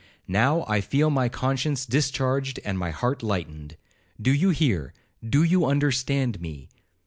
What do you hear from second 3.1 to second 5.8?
lightened. Do you hear, do you